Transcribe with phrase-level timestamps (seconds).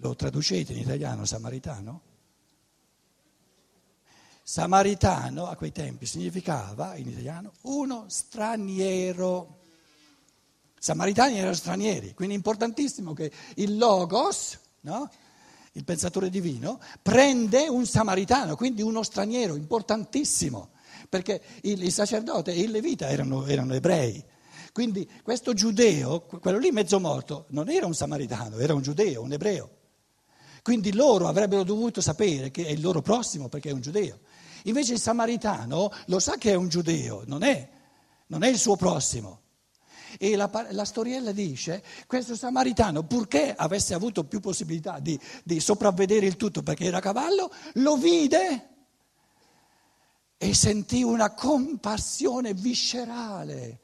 [0.00, 2.02] Lo traducete in italiano samaritano?
[4.42, 9.56] Samaritano a quei tempi significava in italiano uno straniero.
[10.78, 15.10] Samaritani erano stranieri, quindi è importantissimo che il Logos, no?
[15.72, 20.70] il pensatore divino, prende un samaritano, quindi uno straniero, importantissimo,
[21.08, 24.24] perché il, il sacerdote e il levita erano, erano ebrei.
[24.72, 29.32] Quindi questo giudeo, quello lì mezzo morto, non era un samaritano, era un giudeo, un
[29.32, 29.77] ebreo.
[30.68, 34.18] Quindi loro avrebbero dovuto sapere che è il loro prossimo perché è un giudeo.
[34.64, 37.66] Invece il samaritano lo sa che è un giudeo, non è,
[38.26, 39.40] non è il suo prossimo.
[40.18, 46.26] E la, la, storiella dice, questo samaritano, purché avesse avuto più possibilità di, di sopravvedere
[46.26, 48.68] il tutto perché era a cavallo, lo vide
[50.36, 53.80] e sentì una compassione viscerale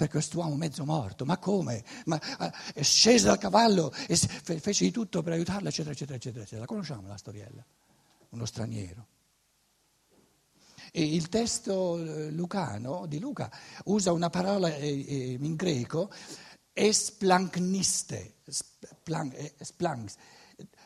[0.00, 1.26] per quest'uomo mezzo morto.
[1.26, 1.84] Ma come?
[2.06, 2.18] Ma,
[2.72, 6.60] eh, scese dal cavallo e fece di tutto per aiutarlo, eccetera, eccetera, eccetera, eccetera.
[6.62, 7.62] La conosciamo la storiella?
[8.30, 9.06] Uno straniero.
[10.90, 13.52] E il testo eh, lucano di Luca
[13.84, 16.10] usa una parola eh, eh, in greco,
[16.72, 18.36] esplankniste,
[19.60, 20.14] splanks.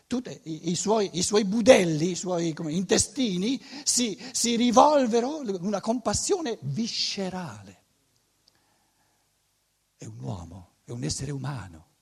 [0.08, 6.58] Tutti i suoi, i suoi, budelli, i suoi come, intestini si, si rivolvero una compassione
[6.62, 7.83] viscerale.
[10.04, 11.92] È un uomo, è un essere umano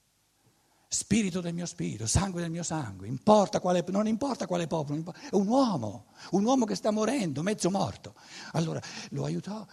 [0.89, 5.35] spirito del mio spirito, sangue del mio sangue, importa quale, non importa quale popolo, è
[5.35, 8.15] un uomo, un uomo che sta morendo, mezzo morto.
[8.53, 8.79] Allora
[9.11, 9.67] lo aiutò,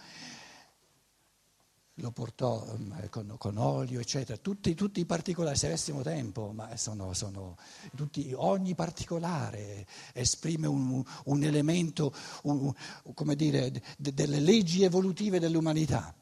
[1.94, 6.74] lo portò um, con, con, olio, eccetera, tutti, tutti, i particolari, se avessimo tempo, ma
[6.76, 7.56] sono, sono
[7.94, 12.14] tutti, ogni particolare esprime un, un elemento,
[12.44, 12.72] un,
[13.12, 16.14] come dire, de, delle leggi evolutive dell'umanità.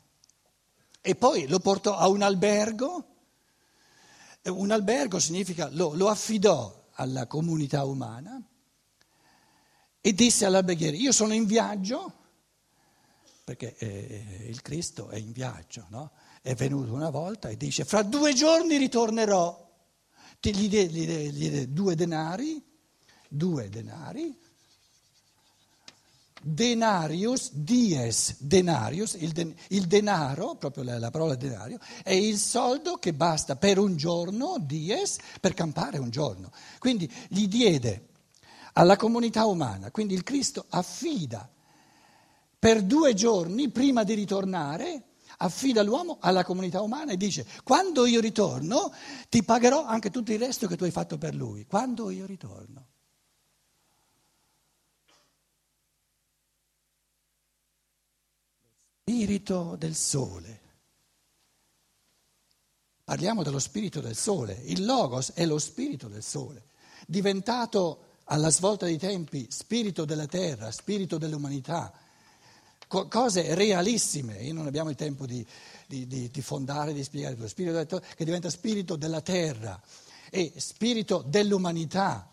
[1.08, 3.04] E poi lo portò a un albergo
[4.42, 8.38] un albergo significa lo, lo affidò alla comunità umana
[10.02, 12.12] e disse all'alberghiere, io sono in viaggio,
[13.42, 16.12] perché eh, il Cristo è in viaggio, no?
[16.42, 19.66] è venuto una volta e dice, fra due giorni ritornerò,
[20.40, 22.62] gli diede due denari,
[23.30, 24.38] due denari,
[26.48, 32.96] denarius, dies denarius, il, den- il denaro, proprio la, la, parola denario, è il soldo
[32.96, 36.50] che basta per un giorno, dies, per campare un giorno.
[36.78, 38.08] Quindi gli diede
[38.74, 41.48] alla comunità umana, quindi il Cristo affida
[42.58, 45.02] per due giorni, prima di ritornare,
[45.38, 48.92] affida l'uomo alla comunità umana e dice, quando io ritorno
[49.28, 52.86] ti pagherò anche tutto il resto che tu hai fatto per lui, quando io ritorno.
[59.18, 60.60] Spirito del sole.
[63.02, 64.60] Parliamo dello spirito del sole.
[64.66, 66.68] Il Logos è lo spirito del sole,
[67.04, 71.92] diventato alla svolta dei tempi spirito della terra, spirito dell'umanità.
[72.86, 75.44] Cose realissime, io non abbiamo il tempo di,
[75.88, 79.82] di, di, di fondare, di spiegare tutto, spirito terra, che diventa spirito della terra
[80.30, 82.32] e spirito dell'umanità.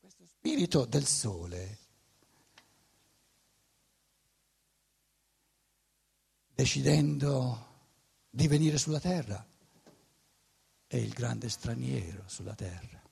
[0.00, 1.79] Questo spirito del sole
[6.60, 7.68] decidendo
[8.28, 9.42] di venire sulla terra,
[10.86, 13.02] è il grande straniero sulla terra.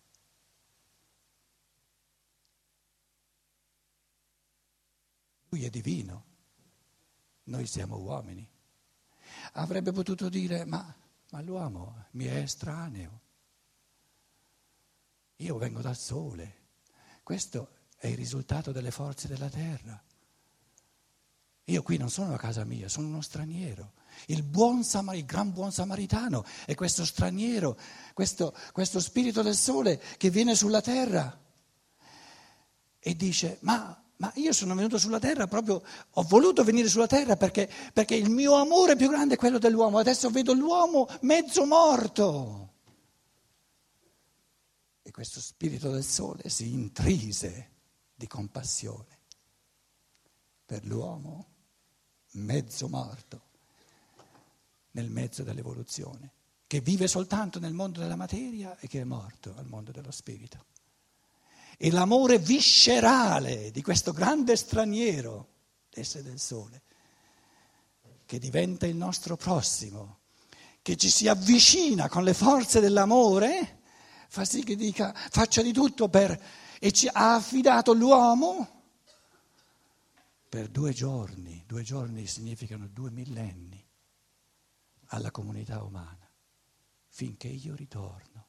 [5.48, 6.24] Lui è divino,
[7.44, 8.46] noi siamo uomini.
[9.52, 10.94] Avrebbe potuto dire, ma,
[11.30, 13.20] ma l'uomo mi è estraneo,
[15.36, 16.66] io vengo dal sole,
[17.22, 20.04] questo è il risultato delle forze della terra.
[21.68, 23.92] Io qui non sono a casa mia, sono uno straniero.
[24.26, 27.76] Il, buon Samar- il gran buon samaritano è questo straniero,
[28.14, 31.38] questo, questo spirito del sole che viene sulla terra
[32.98, 35.80] e dice, ma ma io sono venuto sulla terra proprio,
[36.10, 39.98] ho voluto venire sulla terra perché, perché, il mio amore più grande è quello dell'uomo,
[39.98, 42.72] adesso vedo l'uomo mezzo morto.
[45.02, 47.70] E questo spirito del sole si intrise
[48.12, 49.20] di compassione
[50.66, 51.57] per l'uomo
[52.32, 53.46] mezzo morto
[54.92, 56.32] nel mezzo dell'evoluzione,
[56.66, 60.64] che vive soltanto nel mondo della materia e che è morto al mondo dello spirito.
[61.76, 65.48] E l'amore viscerale di questo grande straniero,
[65.90, 66.82] l'essere del sole,
[68.26, 70.18] che diventa il nostro prossimo,
[70.82, 73.80] che ci si avvicina con le forze dell'amore,
[74.28, 76.38] fa sì che dica faccia di tutto per...
[76.80, 78.77] e ci ha affidato l'uomo
[80.48, 83.84] per due giorni, due giorni significano due millenni
[85.08, 86.26] alla comunità umana.
[87.10, 88.46] finché io ritorno.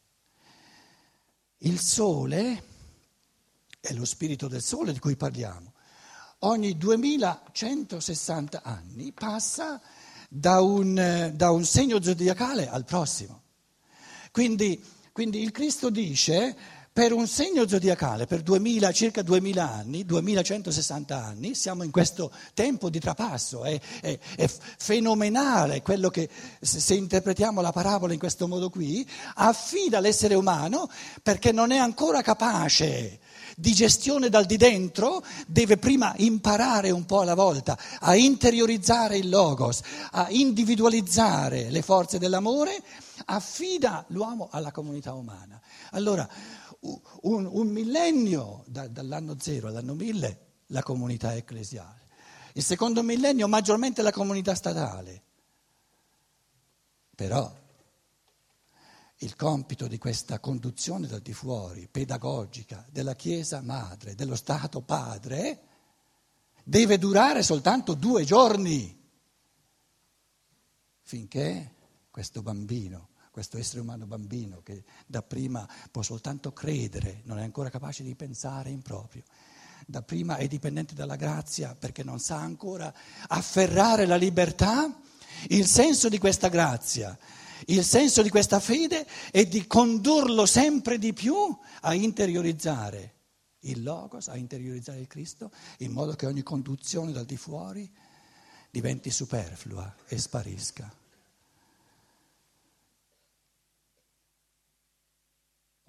[1.60, 2.63] Il sole
[3.80, 5.74] è lo spirito del sole di cui parliamo.
[6.40, 9.81] Ogni 2160 anni passa
[10.30, 13.42] da un, da un segno zodiacale al prossimo.
[14.31, 16.56] Quindi, quindi il Cristo dice
[17.00, 22.90] per un segno zodiacale, per 2000, circa 2000 anni, 2160 anni, siamo in questo tempo
[22.90, 26.28] di trapasso, è, è, è fenomenale quello che,
[26.60, 30.90] se interpretiamo la parabola in questo modo qui, affida l'essere umano
[31.24, 33.19] perché non è ancora capace
[33.56, 39.30] di gestione dal di dentro, deve prima imparare un po' alla volta a interiorizzare il
[39.30, 39.80] logos,
[40.12, 42.81] a individualizzare le forze dell'amore,
[43.25, 45.60] affida l'uomo alla comunità umana.
[45.92, 46.28] Allora,
[46.81, 52.07] un, un millennio da, dall'anno zero all'anno mille la comunità ecclesiale,
[52.53, 55.23] il secondo millennio maggiormente la comunità statale.
[57.15, 57.53] Però
[59.21, 65.63] il compito di questa conduzione dal di fuori, pedagogica, della Chiesa madre, dello Stato padre,
[66.63, 68.97] deve durare soltanto due giorni,
[71.01, 71.73] finché
[72.09, 78.03] questo bambino, questo essere umano bambino che dapprima può soltanto credere, non è ancora capace
[78.03, 79.23] di pensare in proprio,
[79.85, 82.93] dapprima è dipendente dalla grazia perché non sa ancora
[83.27, 84.99] afferrare la libertà,
[85.49, 87.17] il senso di questa grazia
[87.67, 91.35] il senso di questa fede è di condurlo sempre di più
[91.81, 93.15] a interiorizzare
[93.63, 97.91] il Logos, a interiorizzare il Cristo, in modo che ogni conduzione dal di fuori
[98.71, 100.99] diventi superflua e sparisca.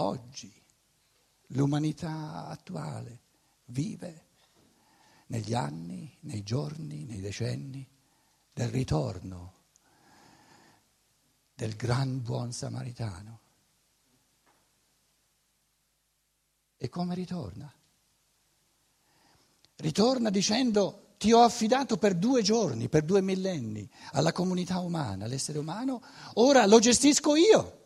[0.03, 0.51] Oggi
[1.49, 3.21] l'umanità attuale
[3.67, 4.29] vive
[5.27, 7.87] negli anni, nei giorni, nei decenni
[8.53, 9.55] del ritorno
[11.55, 13.41] del gran buon samaritano.
[16.79, 17.71] E come ritorna?
[19.77, 25.59] Ritorna dicendo ti ho affidato per due giorni, per due millenni alla comunità umana, all'essere
[25.59, 26.03] umano,
[26.35, 27.80] ora lo gestisco io.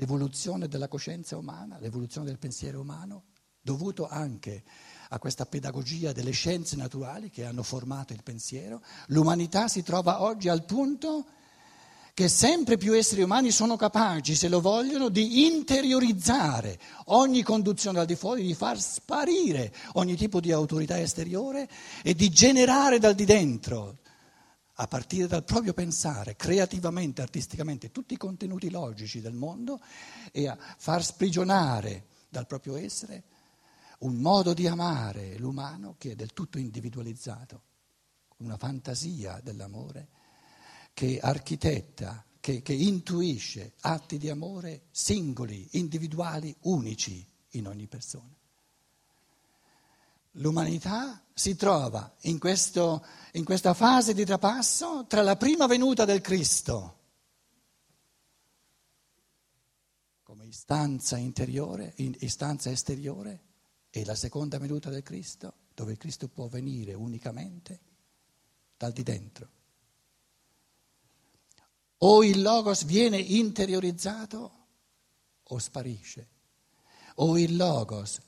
[0.00, 3.24] L'evoluzione della coscienza umana, l'evoluzione del pensiero umano,
[3.60, 4.64] dovuto anche
[5.10, 10.48] a questa pedagogia delle scienze naturali che hanno formato il pensiero, l'umanità si trova oggi
[10.48, 11.26] al punto
[12.14, 18.06] che sempre più esseri umani sono capaci, se lo vogliono, di interiorizzare ogni conduzione al
[18.06, 21.68] di fuori, di far sparire ogni tipo di autorità esteriore
[22.02, 23.98] e di generare dal di dentro,
[24.80, 29.78] a partire dal proprio pensare, creativamente, artisticamente, tutti i contenuti logici del mondo
[30.32, 33.24] e a far sprigionare dal proprio essere
[33.98, 37.62] un modo di amare l'umano che è del tutto individualizzato,
[38.38, 40.08] una fantasia dell'amore
[40.94, 48.34] che architetta, che, che intuisce atti di amore singoli, individuali, unici in ogni persona.
[50.34, 56.20] L'umanità si trova in, questo, in questa fase di trapasso tra la prima venuta del
[56.20, 56.98] Cristo
[60.30, 63.40] come istanza interiore, istanza esteriore,
[63.90, 67.80] e la seconda venuta del Cristo, dove Cristo può venire unicamente
[68.76, 69.48] dal di dentro.
[71.98, 74.66] O il Logos viene interiorizzato
[75.42, 76.28] o sparisce.
[77.16, 78.20] O il Logos,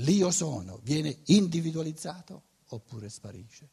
[0.00, 3.68] l'io sono, viene individualizzato oppure sparisce.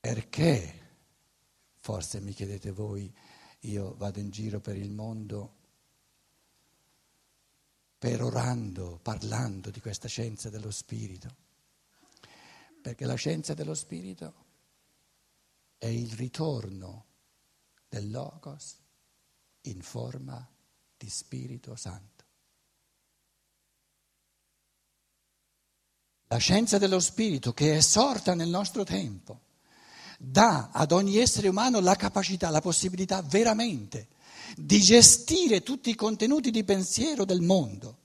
[0.00, 0.82] Perché?
[1.76, 3.12] Forse mi chiedete voi,
[3.60, 5.62] io vado in giro per il mondo
[7.98, 11.34] perorando, parlando di questa scienza dello spirito,
[12.82, 14.44] perché la scienza dello spirito
[15.84, 17.04] è il ritorno
[17.90, 18.78] del Logos
[19.64, 20.48] in forma
[20.96, 22.24] di Spirito Santo.
[26.28, 29.42] La scienza dello spirito che è sorta nel nostro tempo
[30.18, 34.08] dà ad ogni essere umano la capacità, la possibilità veramente
[34.56, 37.98] di gestire tutti i contenuti di pensiero del mondo,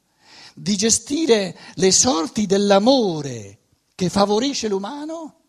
[0.54, 3.60] di gestire le sorti dell'amore
[3.96, 5.44] che favorisce l'umano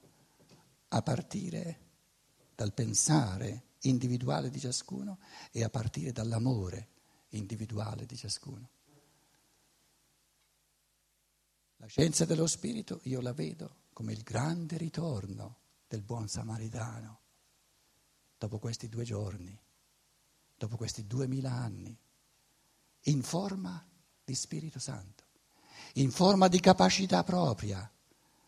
[0.86, 1.88] a partire
[2.60, 5.18] dal pensare individuale di ciascuno
[5.50, 6.88] e a partire dall'amore
[7.30, 8.68] individuale di ciascuno.
[11.76, 15.56] La scienza dello spirito io la vedo come il grande ritorno
[15.88, 17.20] del buon samaritano,
[18.36, 19.58] dopo questi due giorni,
[20.54, 21.98] dopo questi duemila anni,
[23.04, 23.82] in forma
[24.22, 25.24] di Spirito Santo.
[25.94, 27.90] in forma di capacità propria,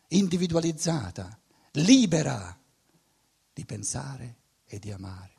[0.08, 1.40] individualizzata,
[1.72, 2.61] libera
[3.52, 5.30] di pensare e di amare.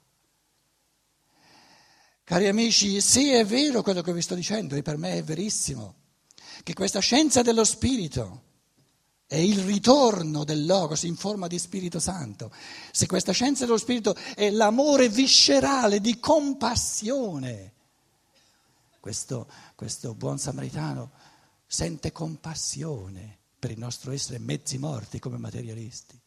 [2.24, 5.96] Cari amici, se è vero quello che vi sto dicendo, e per me è verissimo,
[6.64, 8.52] che questa scienza dello spirito
[9.26, 12.52] è il ritorno del Logos in forma di Spirito Santo,
[12.92, 17.74] se questa scienza dello spirito è l'amore viscerale di compassione,
[19.00, 21.12] questo, questo buon samaritano
[21.68, 26.23] sente compassione per il nostro essere mezzi morti come materialisti.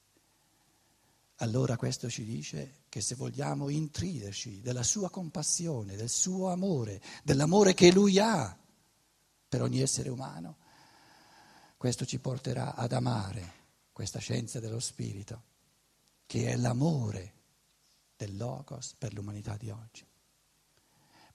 [1.40, 7.74] Allora questo ci dice che se vogliamo intriderci della sua compassione, del suo amore, dell'amore
[7.74, 8.56] che lui ha
[9.48, 10.56] per ogni essere umano,
[11.76, 13.52] questo ci porterà ad amare
[13.92, 15.42] questa scienza dello spirito,
[16.24, 17.34] che è l'amore
[18.16, 20.06] del Logos per l'umanità di oggi.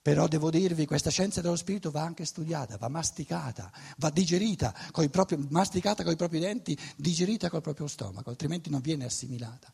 [0.02, 5.08] Però devo dirvi, questa scienza dello spirito va anche studiata, va masticata, va digerita, coi
[5.08, 9.72] propri, masticata con i propri denti, digerita col proprio stomaco, altrimenti non viene assimilata.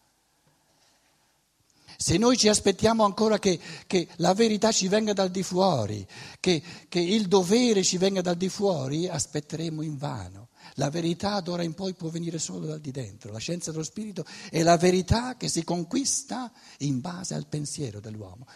[2.01, 6.07] Se noi ci aspettiamo ancora che, che, la verità ci venga dal di fuori,
[6.39, 10.51] che, che il dovere ci venga dal di fuori, aspetteremo in vano.
[10.75, 13.33] La verità d'ora in poi può venire solo dal di dentro.
[13.33, 18.47] La scienza dello spirito è la verità che si conquista in base al pensiero dell'uomo.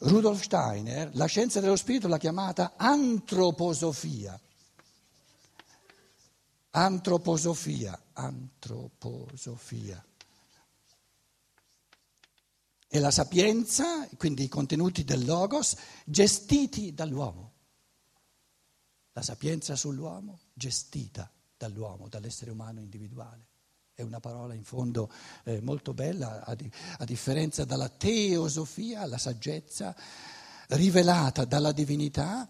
[0.00, 4.38] Rudolf Steiner la scienza dello spirito l'ha chiamata antroposofia.
[6.72, 10.04] Antroposofia, antroposofia.
[12.90, 15.76] E la sapienza, quindi i contenuti del logos,
[16.06, 17.52] gestiti dall'uomo.
[19.12, 23.46] La sapienza sull'uomo gestita dall'uomo, dall'essere umano individuale.
[23.92, 25.12] È una parola in fondo
[25.44, 29.94] eh, molto bella, a, di, a, differenza dalla teosofia, la saggezza
[30.68, 32.48] rivelata dalla divinità,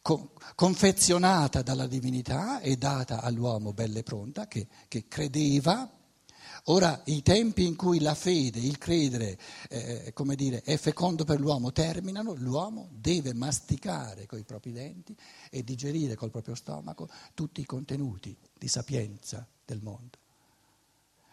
[0.00, 5.90] co- confezionata dalla divinità e data all'uomo bella e pronta, che, che credeva
[6.68, 11.38] Ora i tempi in cui la fede, il credere, eh, come dire, è fecondo per
[11.38, 15.16] l'uomo terminano, l'uomo deve masticare coi propri denti
[15.48, 20.18] e digerire col proprio stomaco tutti i contenuti di sapienza del mondo.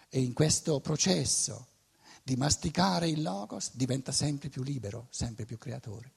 [0.08, 1.68] E in questo processo
[2.22, 6.12] di masticare il logos diventa sempre più libero, sempre più creatore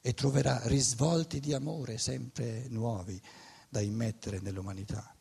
[0.00, 3.20] e troverà risvolti di amore sempre nuovi
[3.68, 5.15] da immettere nell'umanità.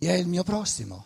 [0.00, 1.04] Chi è il mio prossimo?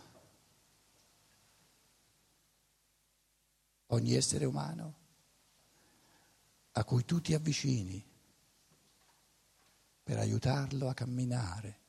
[3.86, 4.94] Ogni essere umano
[6.70, 8.00] a cui tu ti avvicini
[10.00, 11.80] per aiutarlo a camminare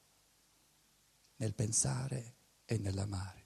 [1.36, 3.46] nel pensare e nell'amare.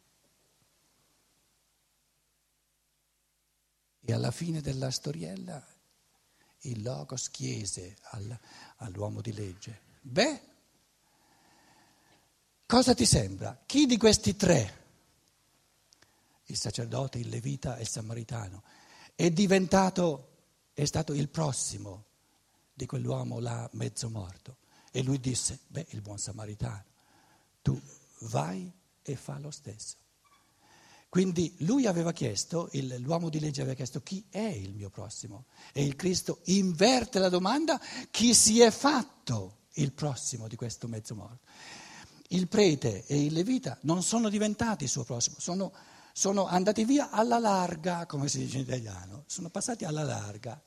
[3.99, 5.61] E alla fine della storiella
[6.59, 8.39] il Logos chiese al,
[8.77, 10.48] all'uomo di legge, beh,
[12.69, 13.59] Cosa ti sembra?
[13.65, 14.85] Chi di questi tre,
[16.45, 18.61] il sacerdote, il levita e il samaritano,
[19.15, 20.27] è diventato,
[20.75, 22.05] è stato il prossimo
[22.71, 24.57] di quell'uomo là mezzo morto?
[24.91, 26.83] E lui disse, beh, il buon samaritano,
[27.63, 27.81] tu
[28.19, 28.71] vai
[29.01, 29.95] e fa lo stesso.
[31.09, 35.45] Quindi lui aveva chiesto, l'uomo di legge aveva chiesto chi è il mio prossimo?
[35.73, 41.15] E il Cristo inverte la domanda, chi si è fatto il prossimo di questo mezzo
[41.15, 41.47] morto?
[42.29, 45.71] Il prete e il levita non sono diventati il suo prossimo, sono,
[46.13, 50.61] sono andati via alla larga, come si dice in italiano, sono passati alla larga.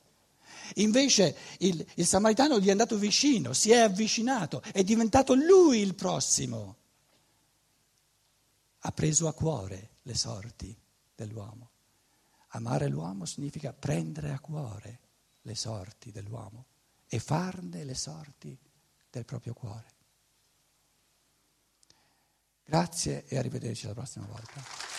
[0.75, 5.95] Invece il, il samaritano gli è andato vicino, si è avvicinato, è diventato lui il
[5.95, 6.77] prossimo.
[8.79, 10.75] Ha preso a cuore le sorti
[11.15, 11.69] dell'uomo.
[12.49, 14.99] Amare l'uomo significa prendere a cuore
[15.41, 16.65] le sorti dell'uomo
[17.07, 18.57] e farne le sorti
[19.09, 19.91] del proprio cuore.
[22.65, 24.92] Grazie e arrivederci la prossima volta.